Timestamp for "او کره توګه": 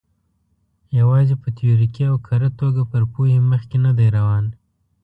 2.11-2.81